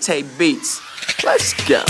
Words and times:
Tay 0.00 0.22
Beats. 0.38 0.80
Let's 1.22 1.52
go. 1.68 1.84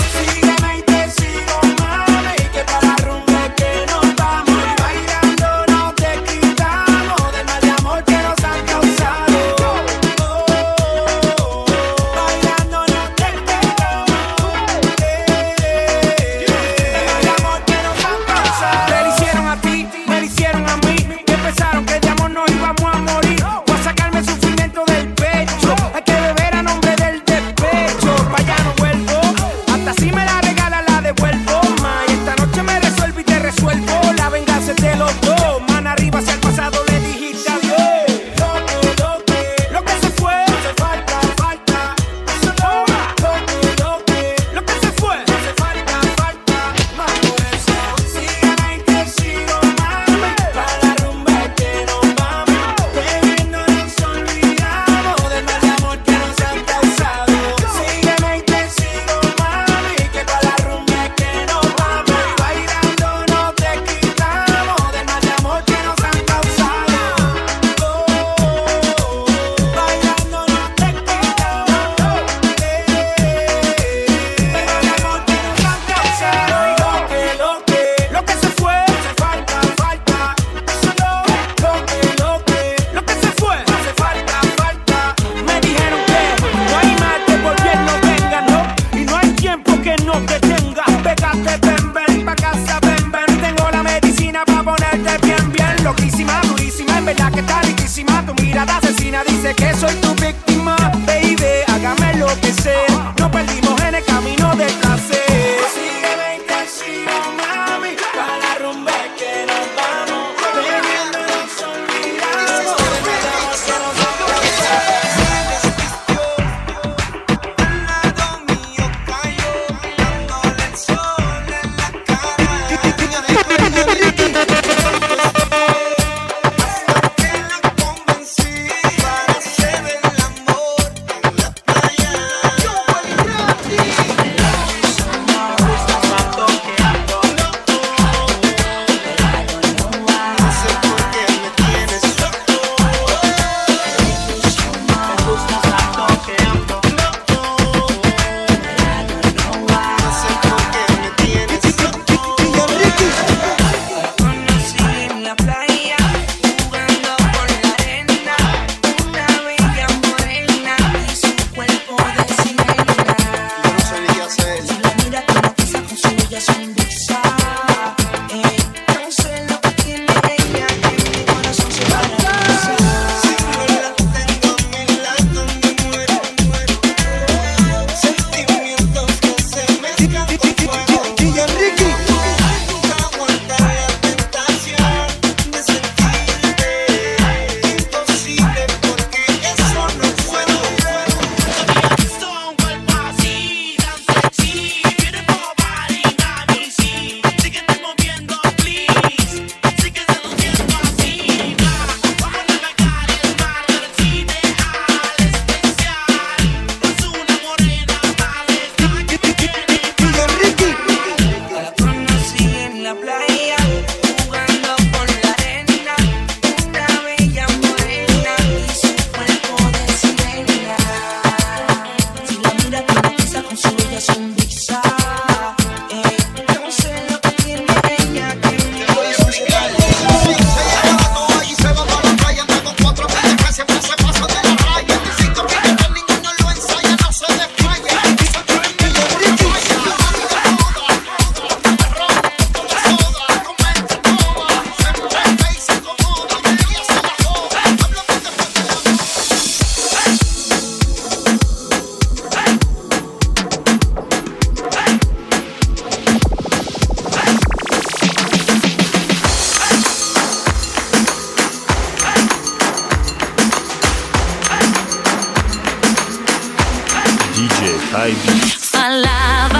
Falava 267.91 269.59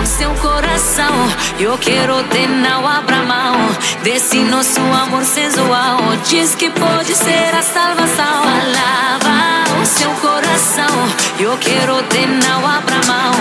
o 0.00 0.06
seu 0.06 0.32
coração. 0.34 1.12
Eu 1.58 1.76
quero 1.78 2.22
ter 2.24 2.48
não 2.48 2.86
abra 2.86 3.24
mão 3.24 3.56
desse 4.04 4.38
nosso 4.38 4.80
amor 4.80 5.24
sensual. 5.24 5.98
Diz 6.24 6.54
que 6.54 6.70
pode 6.70 7.12
ser 7.12 7.52
a 7.52 7.60
salvação. 7.60 8.44
Falava 8.44 9.82
o 9.82 9.84
seu 9.84 10.10
coração. 10.10 11.08
Eu 11.40 11.58
quero 11.58 12.00
ter 12.04 12.28
não 12.28 12.64
abra 12.64 13.00
mão 13.04 13.32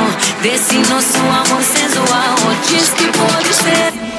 desse 0.41 0.79
nosso 0.89 1.19
amor 1.19 1.61
sensual. 1.61 2.35
Diz 2.67 2.89
que 2.89 3.05
pode 3.15 3.53
ser. 3.53 4.10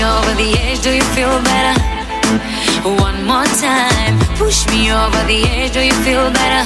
Me 0.00 0.06
over 0.06 0.34
the 0.34 0.50
edge, 0.64 0.80
do 0.80 0.92
you 0.94 1.06
feel 1.16 1.36
better? 1.42 1.76
One 3.04 3.18
more 3.24 3.48
time, 3.60 4.16
push 4.36 4.66
me 4.72 4.90
over 4.92 5.22
the 5.28 5.40
edge, 5.56 5.72
do 5.72 5.80
you 5.80 5.96
feel 6.06 6.30
better? 6.30 6.64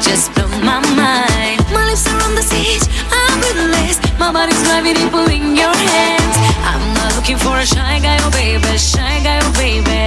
Just 0.00 0.32
blow 0.34 0.48
my 0.64 0.80
mind. 0.96 1.58
My 1.76 1.84
lips 1.88 2.06
are 2.08 2.20
on 2.26 2.34
the 2.34 2.42
stage, 2.42 2.84
I'm 3.12 3.40
breathless. 3.40 3.98
My 4.18 4.32
body's 4.32 4.62
gravity 4.66 5.04
pulling 5.10 5.56
your 5.56 5.74
hands. 5.92 6.34
I'm 6.70 6.84
not 6.98 7.16
looking 7.16 7.36
for 7.36 7.56
a 7.58 7.66
shy 7.66 8.00
guy, 8.00 8.16
oh 8.24 8.30
baby, 8.30 8.78
shy 8.78 9.20
guy, 9.26 9.40
oh 9.44 9.52
baby. 9.60 10.04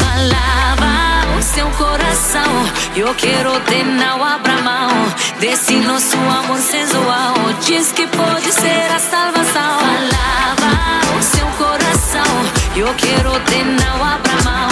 Falava 0.00 0.92
o 1.38 1.42
seu 1.42 1.68
coração, 1.82 2.52
eu 2.96 3.14
quero 3.14 3.58
ter 3.60 3.84
não 3.84 4.22
abra 4.22 4.60
mão. 4.60 4.90
Desse 5.40 5.76
nosso 5.76 6.18
amor 6.18 6.58
sensual, 6.58 7.34
diz 7.64 7.92
que 7.92 8.06
pode 8.08 8.52
ser 8.52 8.86
a 8.94 8.98
salvação. 8.98 9.78
Falava 9.80 10.89
eu 12.76 12.94
quero 12.94 13.38
ter 13.40 13.64
não 13.64 14.04
abra 14.04 14.42
mão. 14.44 14.68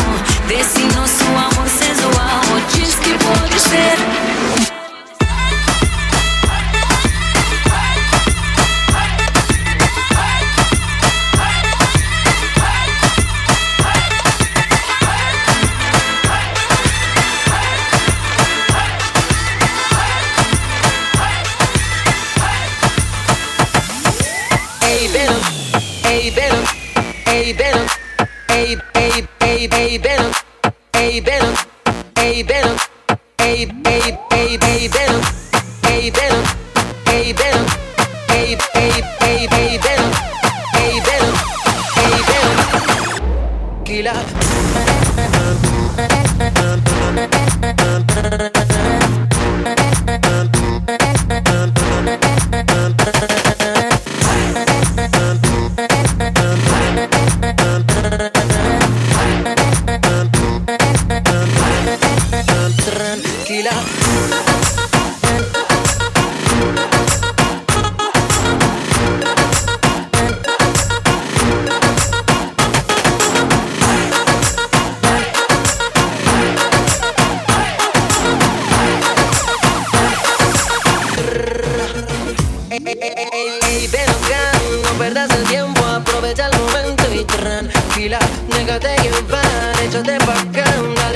Desse 0.47 0.83
nosso 0.97 1.25
amor 1.25 1.69
sensual, 1.69 2.41
diz 2.73 2.95
que 2.97 3.11
pode 3.19 3.61
ser. 3.61 4.39
Hey, 27.29 27.53
Venom. 27.53 27.87
Hey, 28.49 28.77
hey, 28.95 29.29
hey, 29.41 29.69
hey, 29.71 29.99
Venom. 29.99 30.33
Hey, 30.95 31.21
Venom. 31.21 31.55
Hey, 32.17 32.43
Venom. 32.43 32.79
Hey, 33.37 33.67
hey, 33.85 34.19
hey, 34.31 34.59
hey, 34.63 34.89
Venom. 34.89 35.23
Hey, 35.83 36.11
Venom. 36.11 36.45
Hey, 37.05 37.33
Venom. 37.35 37.67
Hey, 38.29 38.57
hey, 38.75 39.03
hey. 39.03 39.18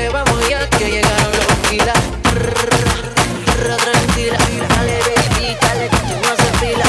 que 0.02 0.08
vamos 0.08 0.48
ya 0.48 0.68
que 0.68 0.90
llegaron 0.90 1.32
los 1.32 1.68
filas. 1.68 1.98
Tranquila, 3.62 4.38
dale 4.68 4.98
baby, 5.06 5.56
dale 5.60 5.86
que 5.88 6.02
no 6.20 6.26
haces 6.32 6.52
fila. 6.60 6.86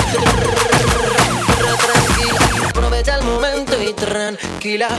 Tranquila, 1.85 2.41
aprovecha 2.69 3.15
el 3.17 3.23
momento 3.23 3.73
y 3.83 3.93
tranquila. 3.93 4.89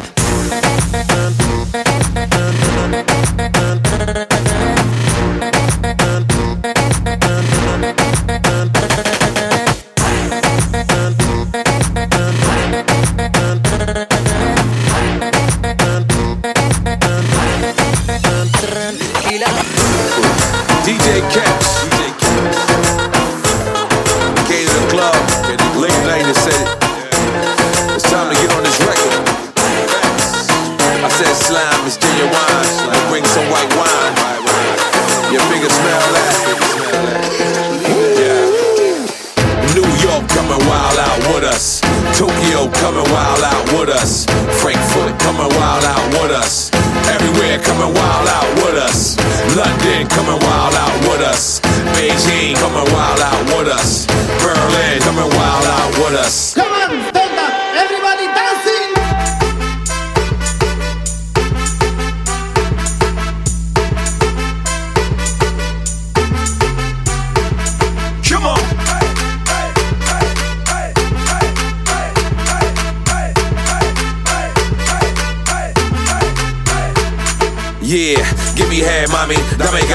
with 48.74 48.82
us. 48.82 49.16
London 49.56 50.06
coming 50.08 50.38
wild 50.46 50.74
out 50.74 50.98
with 51.06 51.20
us. 51.22 51.60
Beijing 51.94 52.56
coming 52.56 52.83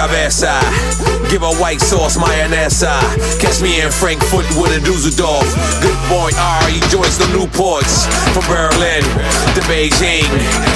cabeça. 0.09 1.08
Give 1.29 1.45
a 1.45 1.53
white 1.61 1.77
sauce 1.77 2.17
mayonnaise. 2.17 2.81
Catch 3.37 3.61
me 3.61 3.85
in 3.85 3.93
Frankfurt 3.93 4.49
with 4.57 4.73
a 4.73 4.81
Dusseldorf. 4.81 5.45
Good 5.77 5.99
boy 6.09 6.33
R, 6.33 6.65
he 6.65 6.81
joins 6.89 7.21
the 7.21 7.29
Newports. 7.29 8.09
From 8.33 8.41
Berlin 8.49 9.05
to 9.53 9.61
Beijing. 9.69 10.25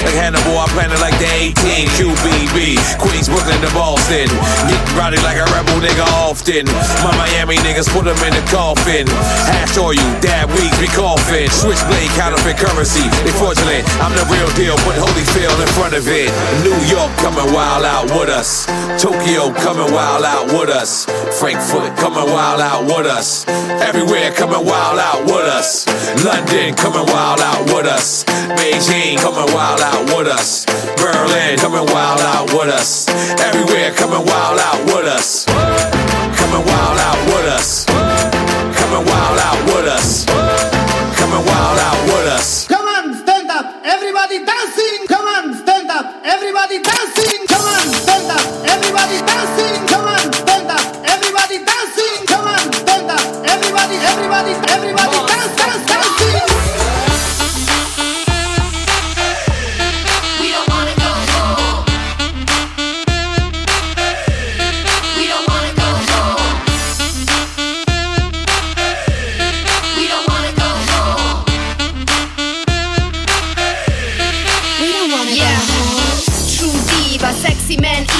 Like 0.06 0.14
Hannibal, 0.14 0.54
I 0.54 0.70
plan 0.70 0.94
it 0.94 1.02
like 1.02 1.18
the 1.18 1.26
18. 1.58 1.90
QBB. 1.98 2.78
Queens, 3.02 3.26
Brooklyn 3.26 3.58
to 3.66 3.70
Boston. 3.74 4.30
Get 4.70 4.78
rowdy 4.94 5.18
like 5.26 5.42
a 5.42 5.46
rebel 5.50 5.74
nigga 5.82 6.06
often. 6.22 6.70
My 7.02 7.10
Miami 7.18 7.58
niggas 7.66 7.90
put 7.90 8.06
them 8.06 8.18
in 8.22 8.30
the 8.30 8.44
coffin. 8.46 9.10
Hash 9.50 9.74
oil, 9.74 9.98
dab 10.22 10.54
weeds, 10.54 10.78
be 10.78 10.86
coughing. 10.94 11.50
Switchblade, 11.50 12.14
counterfeit 12.14 12.62
currency. 12.62 13.02
They 13.26 13.34
fraudulent. 13.42 13.82
I'm 13.98 14.14
the 14.14 14.22
real 14.30 14.46
deal, 14.54 14.78
put 14.86 14.94
Holyfield 15.02 15.58
in 15.58 15.70
front 15.74 15.98
of 15.98 16.06
it. 16.06 16.30
New 16.62 16.78
York 16.86 17.10
coming 17.18 17.50
wild 17.50 17.82
out 17.82 18.06
with 18.14 18.30
us. 18.30 18.70
Tokyo 19.02 19.50
coming 19.58 19.90
wild 19.90 20.22
out 20.22 20.43
with 20.46 20.70
us. 20.70 21.04
Frankfurt 21.38 21.96
coming 21.96 22.28
wild 22.32 22.60
out 22.60 22.84
with 22.84 23.06
us. 23.06 23.46
Everywhere 23.80 24.32
coming 24.32 24.64
wild 24.64 24.98
out 24.98 25.24
with 25.24 25.46
us. 25.46 25.86
London 26.24 26.74
coming 26.74 27.06
wild 27.06 27.40
out 27.40 27.64
with 27.66 27.86
us. 27.86 28.24
Beijing 28.58 29.18
coming 29.18 29.52
wild 29.54 29.80
out 29.80 30.04
with 30.16 30.28
us. 30.28 30.64
Berlin 30.96 31.58
coming 31.58 31.86
wild 31.92 32.20
out 32.20 32.46
with 32.52 32.68
us. 32.68 33.08
Everywhere 33.40 33.92
coming 33.92 34.24
wild 34.24 34.58
out 34.60 34.84
with 34.86 35.06
us. 35.06 35.44
Coming 35.46 36.64
wild 36.66 36.98
out 36.98 37.20
with 37.26 37.46
us. 37.46 37.84
Coming 37.86 39.04
wild 39.06 39.38
out 39.38 39.64
with 39.66 39.86
us. 39.86 40.23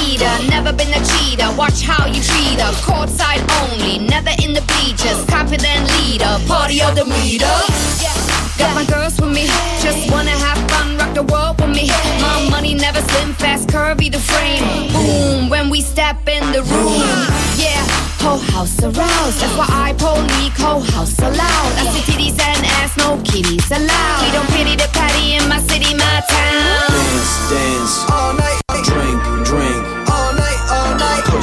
Leader, 0.04 0.34
never 0.48 0.72
been 0.72 0.92
a 0.92 1.02
cheater. 1.04 1.48
Watch 1.56 1.82
how 1.82 2.06
you 2.06 2.20
treat 2.20 2.60
her. 2.60 2.72
Courtside 2.84 3.42
only, 3.60 3.98
never 3.98 4.32
in 4.44 4.52
the 4.52 4.62
bleachers. 4.70 5.18
Confident 5.26 5.88
leader, 5.98 6.34
party 6.46 6.82
of 6.82 6.94
the 6.94 7.04
meter. 7.04 7.54
Got 8.58 8.74
my 8.74 8.84
girls 8.84 9.20
with 9.20 9.32
me, 9.32 9.46
just 9.82 10.10
wanna 10.12 10.30
have 10.30 10.58
fun, 10.70 10.96
rock 10.96 11.12
the 11.14 11.24
world 11.24 11.60
with 11.60 11.70
me. 11.70 11.88
My 12.20 12.48
money 12.50 12.74
never 12.74 13.00
slim, 13.00 13.32
fast, 13.34 13.68
curvy 13.68 14.10
the 14.12 14.20
frame. 14.20 14.92
Boom, 14.92 15.48
when 15.48 15.70
we 15.70 15.80
step 15.80 16.28
in 16.28 16.44
the 16.52 16.62
room, 16.62 17.02
yeah. 17.58 17.82
Whole 18.22 18.44
house 18.54 18.78
aroused, 18.82 19.38
that's 19.40 19.56
why 19.58 19.66
I 19.68 19.92
police 19.98 20.44
whole 20.56 20.80
house 20.94 21.18
allowed. 21.18 21.72
I 21.80 21.84
see 21.92 22.04
titties 22.08 22.38
and 22.40 22.64
ass, 22.78 22.96
no 22.96 23.20
kitties 23.24 23.68
allowed. 23.70 24.22
We 24.24 24.30
don't 24.36 24.48
pity 24.56 24.76
the 24.76 24.88
patty 24.92 25.34
in 25.34 25.48
my 25.48 25.58
city, 25.68 25.92
my 25.94 26.22
town. 26.30 26.88
Dance, 26.94 27.50
dance. 27.50 28.10
All 28.10 28.32
night, 28.34 28.60
Drink, 28.70 28.86
drink. 28.86 29.23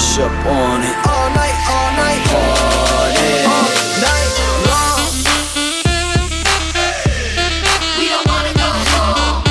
On 0.01 0.81
it. 0.81 0.96
all 1.05 1.29
night, 1.29 1.53
all 1.70 1.91
night, 1.93 2.22
Party. 2.25 3.46
all 3.46 3.70
night 4.01 4.34
long. 4.65 5.05
We 8.00 8.10
don't 8.10 8.25
wanna 8.25 8.53
go 8.58 8.70
home. 8.89 9.43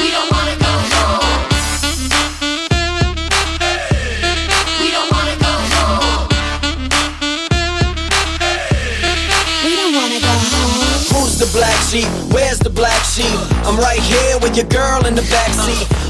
We 0.00 0.08
don't 0.14 0.30
wanna 0.30 0.54
go 0.54 0.72
home. 0.94 1.40
We 4.80 4.88
don't 4.94 5.10
wanna 5.10 5.36
go 5.46 5.52
home. 5.74 6.28
We 9.64 9.72
don't 9.74 9.94
wanna 9.98 10.20
go 10.20 10.34
home. 10.54 11.02
Who's 11.10 11.38
the 11.42 11.50
black 11.52 11.78
sheep? 11.90 12.06
Where's 12.32 12.60
the 12.60 12.70
black 12.70 13.02
sheep? 13.02 13.38
I'm 13.66 13.76
right 13.78 14.00
here 14.00 14.38
with 14.38 14.56
your 14.56 14.66
girl 14.66 15.04
in 15.06 15.16
the 15.16 15.22
backseat. 15.22 16.05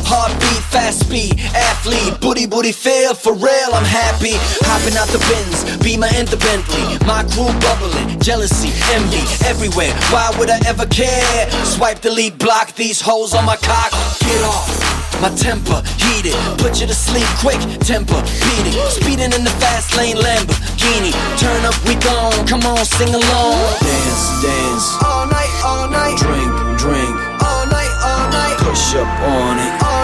Fast 0.86 1.10
speed, 1.10 1.34
athlete, 1.50 2.14
booty 2.20 2.46
booty 2.46 2.70
feel 2.70 3.12
for 3.12 3.34
real. 3.34 3.70
I'm 3.74 3.82
happy, 3.82 4.38
hopping 4.70 4.94
out 4.94 5.10
the 5.10 5.18
bins, 5.26 5.66
Beamer 5.82 6.06
and 6.14 6.30
the 6.30 6.38
Bentley. 6.38 6.94
My 7.02 7.26
crew 7.34 7.50
bubbling, 7.58 8.14
jealousy, 8.22 8.70
envy 8.94 9.18
everywhere. 9.50 9.90
Why 10.14 10.30
would 10.38 10.46
I 10.46 10.62
ever 10.62 10.86
care? 10.86 11.50
Swipe, 11.66 12.02
delete, 12.06 12.38
block 12.38 12.70
these 12.78 13.00
holes 13.02 13.34
on 13.34 13.42
my 13.44 13.56
cock. 13.66 13.90
Get 14.22 14.38
off. 14.46 14.70
My 15.18 15.34
temper 15.34 15.82
heated, 15.98 16.38
put 16.62 16.78
you 16.78 16.86
to 16.86 16.94
sleep 16.94 17.26
quick. 17.42 17.58
Temper 17.82 18.22
beating, 18.46 18.78
speeding 18.86 19.34
in 19.34 19.42
the 19.42 19.54
fast 19.58 19.90
lane 19.98 20.14
Lamborghini. 20.22 21.10
Turn 21.34 21.66
up, 21.66 21.74
we 21.82 21.98
gone. 21.98 22.46
Come 22.46 22.62
on, 22.62 22.86
sing 22.86 23.10
along. 23.10 23.58
Dance, 23.82 24.22
dance. 24.38 24.86
All 25.02 25.26
night, 25.26 25.50
all 25.66 25.90
night, 25.90 26.14
Drink, 26.14 26.78
drink. 26.78 27.10
all 27.42 27.66
night, 27.66 27.90
all 28.06 28.30
night, 28.30 28.54
Push 28.62 28.94
up 28.94 29.10
on 29.34 29.58
it. 29.58 29.82
all 29.82 29.95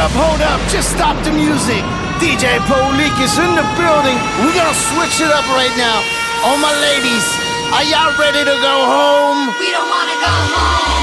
up, 0.00 0.10
hold 0.16 0.40
up, 0.40 0.60
just 0.72 0.88
stop 0.96 1.16
the 1.24 1.32
music. 1.32 1.84
DJ 2.16 2.56
Polik 2.64 3.12
is 3.20 3.36
in 3.36 3.52
the 3.52 3.66
building. 3.76 4.16
We're 4.40 4.56
gonna 4.56 4.72
switch 4.72 5.20
it 5.20 5.28
up 5.28 5.44
right 5.52 5.74
now. 5.76 6.00
All 6.44 6.56
my 6.56 6.72
ladies, 6.80 7.26
are 7.76 7.84
y'all 7.84 8.16
ready 8.16 8.40
to 8.40 8.56
go 8.64 8.76
home? 8.88 9.52
We 9.60 9.68
don't 9.70 9.90
wanna 9.92 10.16
go 10.24 10.34
home. 10.56 10.99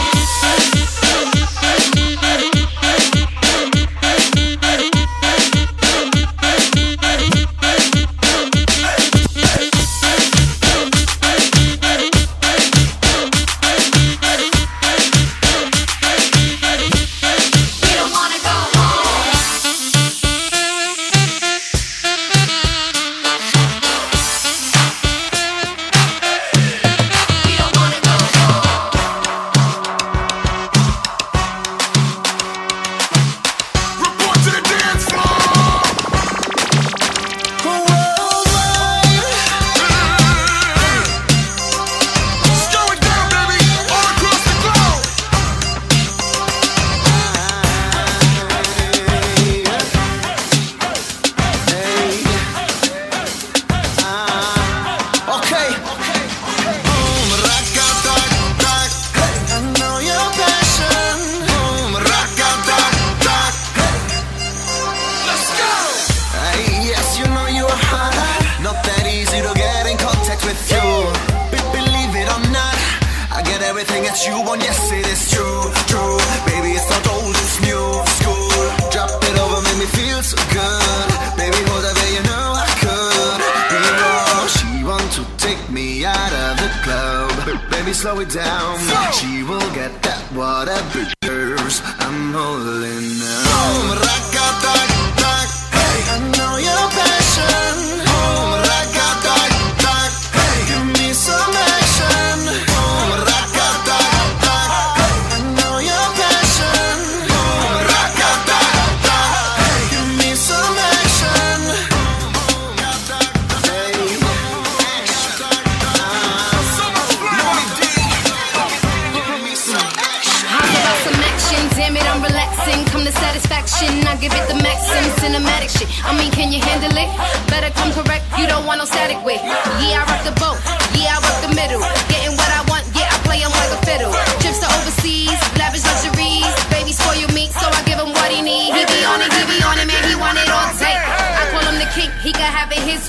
Slow 87.98 88.20
it 88.20 88.30
down. 88.30 88.78
She 89.12 89.42
will 89.42 89.74
get 89.74 89.92
that 90.04 90.22
whatever 90.32 91.10
deserves. 91.24 91.82
I'm 91.98 92.32
holding. 92.32 93.27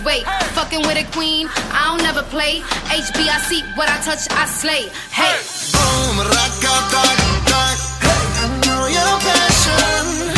Can 0.02 0.24
have 0.24 0.42
it 0.42 0.46
his 0.46 0.46
way. 0.46 0.48
Fucking 0.54 0.80
with 0.80 0.96
a 0.96 1.04
queen. 1.12 1.48
I 1.72 1.88
don't 1.88 2.02
never 2.02 2.22
play. 2.22 2.60
HBIC, 2.60 3.76
what 3.76 3.88
I 3.88 3.98
touch, 4.00 4.30
I 4.30 4.46
slay. 4.46 4.88
Hey. 5.10 5.34
Boom, 5.72 6.18
rock-a-dock-dock. 6.18 7.78
Hey, 8.00 8.24
I 8.40 8.60
know 8.66 8.86
your 8.86 9.18
passion. 9.20 10.37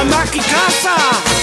almanac 0.00 0.30
caça 0.30 1.39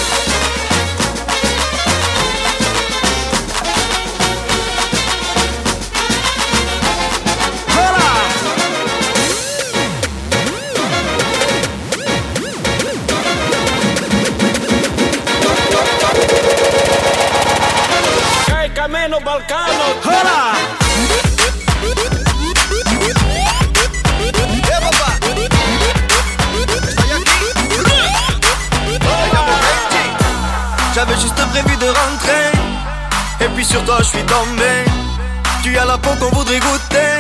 qu'on 36.16 36.30
voudrait 36.36 36.60
goûter. 36.60 37.18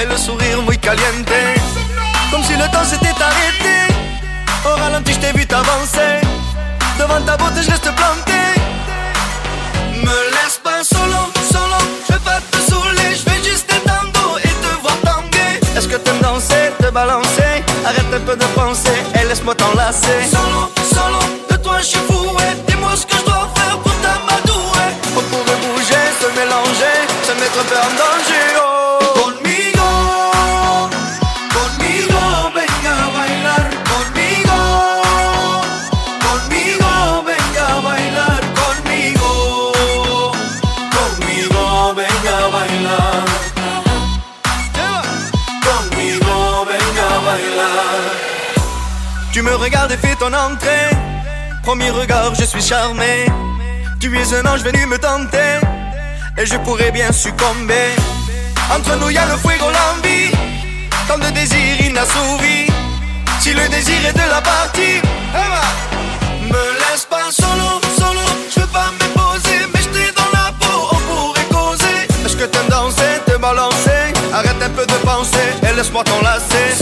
Et 0.00 0.06
le 0.06 0.16
sourire 0.16 0.62
muy 0.62 0.78
caliente. 0.78 1.30
Comme 2.30 2.42
si 2.42 2.54
le 2.54 2.66
temps 2.72 2.84
s'était 2.84 3.22
arrêté. 3.22 3.94
Au 4.64 4.76
ralenti 4.80 5.12
je 5.12 5.18
t'ai 5.18 5.32
vu 5.32 5.46
t'avancer. 5.46 6.20
Devant 6.98 7.20
ta 7.22 7.36
beauté 7.36 7.62
je 7.62 7.70
reste 7.70 7.90
planté. 7.94 8.40
Me 9.94 10.18
laisse 10.36 10.58
pas 10.62 10.82
solo, 10.82 11.22
solo. 11.50 11.80
Je 12.06 12.12
vais 12.14 12.20
pas 12.20 12.40
te 12.50 12.58
saouler, 12.58 13.14
je 13.18 13.24
vais 13.30 13.42
juste 13.48 13.70
dos 14.14 14.38
Et 14.38 14.48
te 14.48 14.80
voir 14.82 14.96
tanguer. 15.04 15.60
Est-ce 15.76 15.88
que 15.88 15.96
t'aimes 15.96 16.20
danser, 16.20 16.72
te 16.78 16.90
balancer? 16.90 17.64
Arrête 17.84 18.12
un 18.14 18.20
peu 18.20 18.36
de 18.36 18.44
penser 18.54 18.98
et 19.20 19.26
laisse-moi 19.26 19.54
t'enlacer. 19.54 20.20
Solo, 20.30 20.70
Premier 51.70 51.90
regard, 51.90 52.34
je 52.34 52.42
suis 52.42 52.62
charmé. 52.62 53.26
Tu 54.00 54.08
es 54.18 54.34
un 54.34 54.44
ange 54.44 54.64
venu 54.64 54.86
me 54.86 54.98
tenter. 54.98 55.60
Et 56.36 56.44
je 56.44 56.56
pourrais 56.56 56.90
bien 56.90 57.12
succomber. 57.12 57.94
Entre 58.74 58.96
nous 58.96 59.08
y'a 59.10 59.24
le 59.26 59.36
fuego, 59.36 59.66
l'envie. 59.66 60.32
Tant 61.06 61.18
de 61.18 61.30
désir 61.30 61.80
inassouvi 61.80 62.66
Si 63.38 63.54
le 63.54 63.68
désir 63.68 64.04
est 64.04 64.12
de 64.12 64.28
la 64.28 64.40
partie 64.40 64.98
eh 64.98 65.46
ben, 65.52 66.48
Me 66.52 66.64
laisse 66.80 67.04
pas 67.08 67.30
solo, 67.30 67.80
solo. 67.96 68.26
Je 68.52 68.58
veux 68.58 68.66
pas 68.66 68.90
me 68.90 69.06
poser 69.14 69.60
Mais 69.72 69.80
j'étais 69.80 70.12
dans 70.16 70.30
la 70.36 70.50
peau, 70.58 70.88
on 70.90 70.96
pourrait 70.96 71.50
causer. 71.52 72.08
Est-ce 72.24 72.34
que 72.34 72.46
t'aimes 72.46 72.68
danser, 72.68 73.22
te 73.26 73.36
balancer? 73.36 74.12
Arrête 74.34 74.60
un 74.60 74.70
peu 74.70 74.86
de 74.86 74.98
penser 75.06 75.48
et 75.62 75.76
laisse-moi 75.76 76.02
t'enlacer 76.02 76.79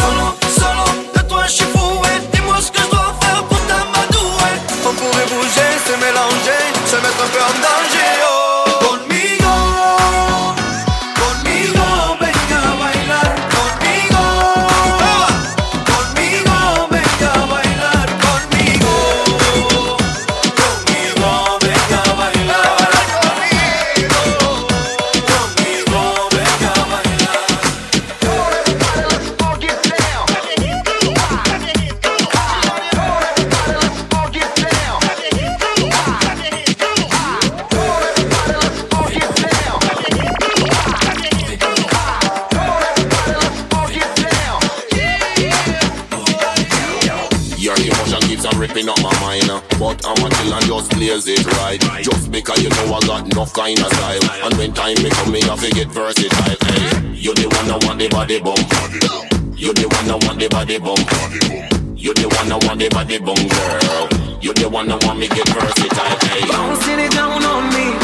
body, 62.68 62.88
body, 62.90 63.18
bum 63.18 63.48
girl. 63.48 64.09
You 64.42 64.52
the 64.52 64.68
one 64.68 64.88
that 64.88 65.02
want 65.04 65.18
me 65.18 65.26
get 65.28 65.48
versatile. 65.48 66.18
Hey. 66.28 66.46
Bouncing 66.48 67.00
it 67.00 67.12
down 67.12 67.42
on 67.42 67.64
me. 67.72 67.96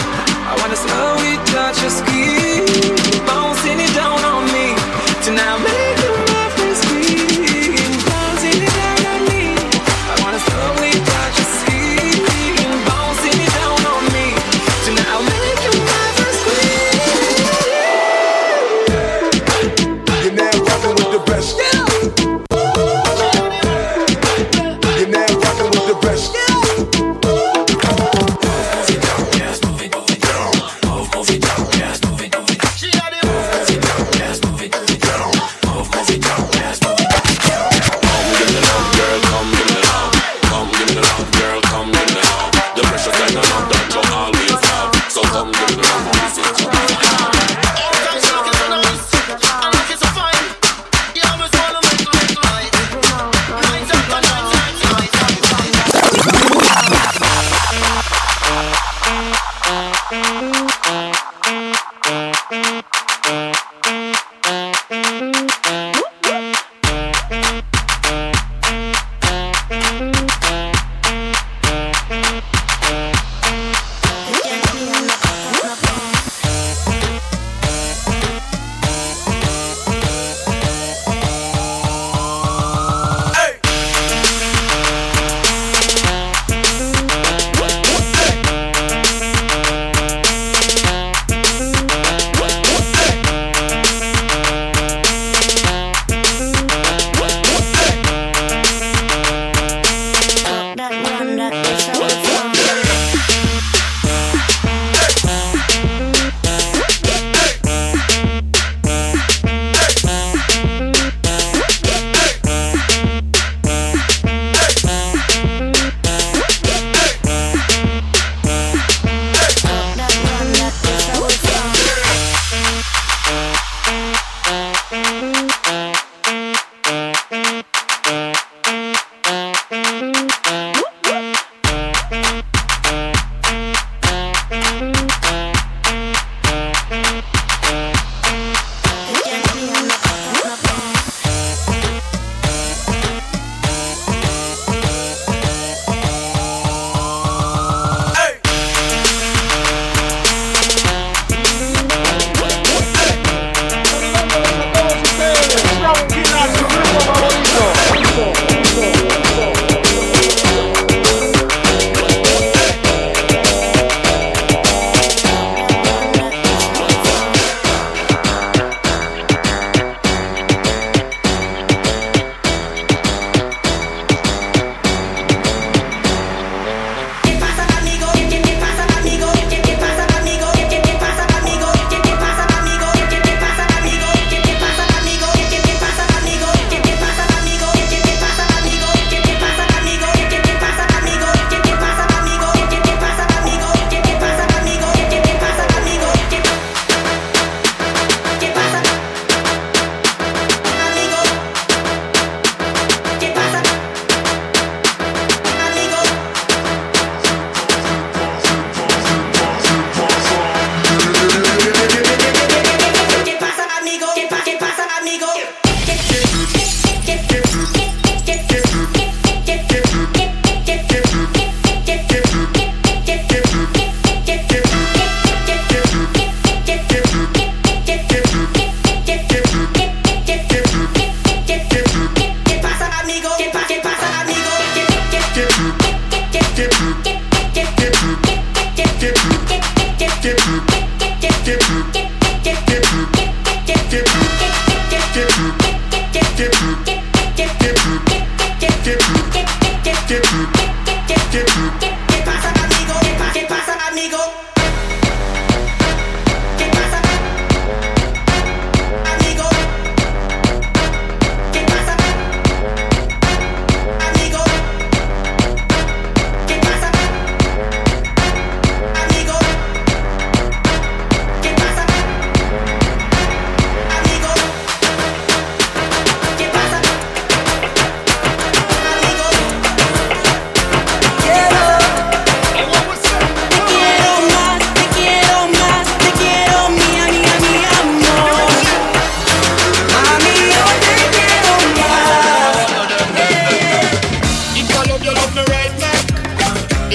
I 0.49 0.57
wanna 0.59 0.77
slow 0.77 1.17
it, 1.21 1.41
touch 1.53 1.83
your 1.83 1.91
skin. 1.91 3.04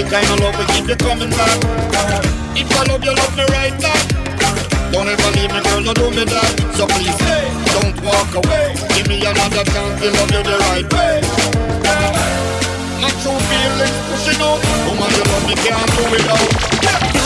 the 0.03 0.09
kind 0.09 0.29
of 0.31 0.39
love 0.39 0.55
we 0.57 0.65
keep 0.71 0.87
you 0.87 0.95
coming 0.95 1.29
back. 1.31 1.59
If 2.55 2.71
I 2.71 2.83
love 2.87 3.03
you, 3.03 3.11
love 3.11 3.35
me 3.35 3.43
right 3.51 3.75
back. 3.81 3.99
Don't 4.91 5.07
ever 5.07 5.31
leave 5.35 5.51
me, 5.51 5.59
girl, 5.59 5.81
no 5.81 5.93
do 5.93 6.09
me 6.11 6.23
that. 6.23 6.51
So 6.75 6.87
please, 6.87 7.19
hey, 7.27 7.51
don't 7.75 7.95
walk 8.03 8.31
away. 8.31 8.75
Give 8.95 9.07
me 9.07 9.19
another 9.19 9.63
chance, 9.67 9.99
to 9.99 10.07
love 10.15 10.31
you 10.31 10.43
the 10.43 10.55
right 10.71 10.87
way. 10.93 11.19
Not 13.03 13.15
true 13.19 13.39
feelings 13.51 13.97
pushing 14.07 14.39
out. 14.39 14.59
Woman, 14.87 15.11
you 15.11 15.23
love 15.27 15.45
me, 15.47 15.55
can't 15.59 15.91
do 15.91 16.03
without. 16.11 16.47
Yeah. 16.83 17.18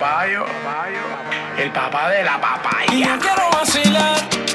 papayo, 0.00 0.46
el 1.58 1.70
papá 1.72 2.08
de 2.08 2.24
la 2.24 2.40
papaya. 2.40 2.86
Y 2.90 3.04
yo 3.04 3.18
quiero 3.18 3.50
vacilar. 3.50 4.49